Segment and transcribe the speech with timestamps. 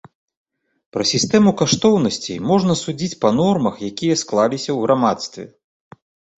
[0.95, 5.43] Пра сістэму каштоўнасцей можна судзіць па нормах, якія склаліся ў грамадстве.